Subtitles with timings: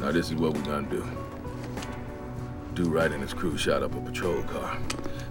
[0.00, 1.04] Now this is what we're gonna do.
[2.74, 4.78] Do right and his crew shot up a patrol car.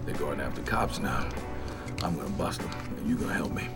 [0.06, 1.30] They're going after cops now.
[2.04, 3.70] I'm gonna bust them, and you gonna help me.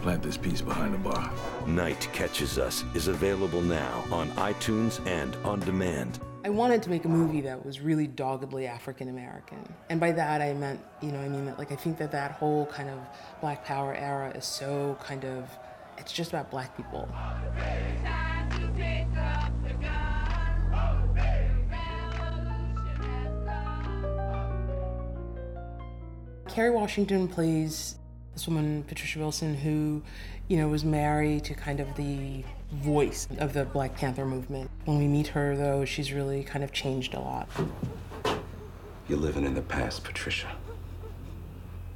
[0.00, 1.30] Plant this piece behind the bar.
[1.66, 6.18] Night Catches Us is available now on iTunes and on demand.
[6.44, 9.58] I wanted to make a movie that was really doggedly African American.
[9.90, 12.32] And by that I meant, you know, I mean that like I think that that
[12.32, 12.98] whole kind of
[13.42, 15.48] black power era is so kind of
[15.98, 17.06] it's just about black people.
[26.52, 27.96] Kerry Washington plays
[28.34, 30.02] this woman, Patricia Wilson, who,
[30.48, 32.44] you know, was married to kind of the
[32.74, 34.70] voice of the Black Panther movement.
[34.84, 37.48] When we meet her, though, she's really kind of changed a lot.
[39.08, 40.54] You're living in the past, Patricia.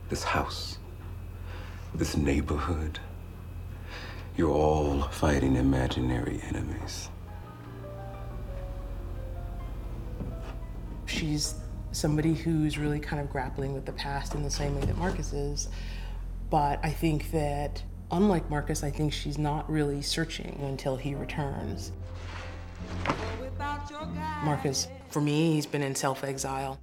[0.08, 0.78] This house,
[1.94, 2.98] this neighborhood,
[4.38, 7.10] you're all fighting imaginary enemies.
[11.04, 11.56] She's
[11.92, 15.32] somebody who's really kind of grappling with the past in the same way that Marcus
[15.32, 15.68] is.
[16.50, 21.92] But I think that, unlike Marcus, I think she's not really searching until he returns.
[24.44, 26.78] Marcus, for me, he's been in self exile.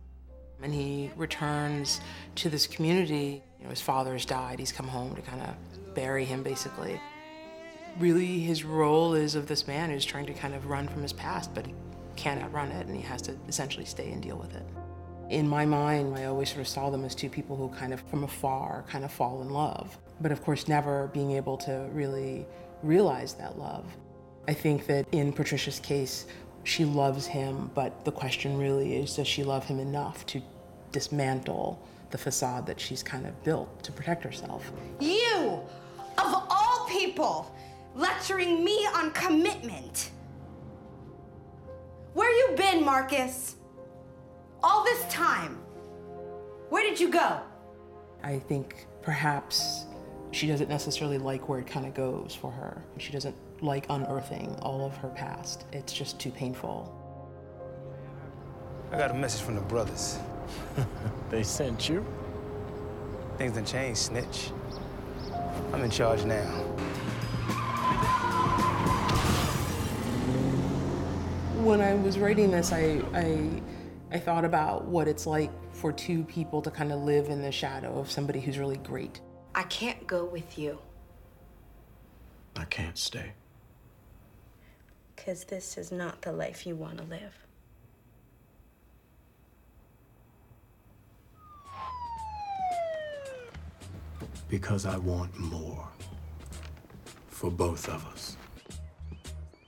[0.61, 1.99] And he returns
[2.35, 3.43] to this community.
[3.59, 4.59] You know, his father's died.
[4.59, 6.99] He's come home to kind of bury him, basically.
[7.99, 11.13] Really, his role is of this man who's trying to kind of run from his
[11.13, 11.73] past, but he
[12.15, 14.65] can't outrun it, and he has to essentially stay and deal with it.
[15.33, 18.01] In my mind, I always sort of saw them as two people who kind of
[18.01, 22.45] from afar kind of fall in love, but of course, never being able to really
[22.83, 23.83] realize that love.
[24.47, 26.27] I think that in Patricia's case,
[26.63, 30.41] she loves him, but the question really is does she love him enough to
[30.91, 31.81] dismantle
[32.11, 34.71] the facade that she's kind of built to protect herself?
[34.99, 35.61] You,
[36.19, 37.51] of all people,
[37.95, 40.11] lecturing me on commitment.
[42.13, 43.55] Where you been, Marcus?
[44.63, 45.57] All this time.
[46.69, 47.41] Where did you go?
[48.23, 49.85] I think perhaps
[50.31, 52.81] she doesn't necessarily like where it kind of goes for her.
[52.97, 55.65] She doesn't like unearthing all of her past.
[55.73, 56.97] It's just too painful.
[58.91, 60.17] I got a message from the brothers.
[61.29, 62.05] They sent you?
[63.39, 64.51] Things done changed, snitch.
[65.73, 66.45] I'm in charge now.
[71.63, 73.49] When I was writing this, I, I,
[74.13, 77.51] I thought about what it's like for two people to kind of live in the
[77.51, 79.19] shadow of somebody who's really great.
[79.55, 80.79] I can't go with you,
[82.55, 83.33] I can't stay.
[85.15, 87.33] because this is not the life you want to live.
[94.49, 95.87] Because I want more.
[97.29, 98.37] For both of us.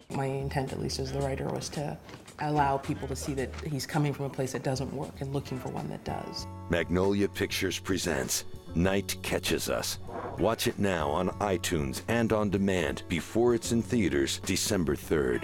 [0.10, 1.98] My intent, at least as the writer, was to
[2.40, 5.60] allow people to see that he's coming from a place that doesn't work and looking
[5.60, 6.48] for one that does.
[6.70, 10.00] Magnolia Pictures presents Night Catches Us.
[10.38, 15.44] Watch it now on iTunes and on demand before it's in theaters December 3rd.